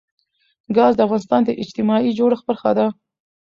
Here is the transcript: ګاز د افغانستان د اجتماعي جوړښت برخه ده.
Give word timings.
ګاز 0.75 0.93
د 0.95 0.99
افغانستان 1.05 1.41
د 1.45 1.49
اجتماعي 1.61 2.11
جوړښت 2.17 2.43
برخه 2.49 2.71
ده. 2.77 2.85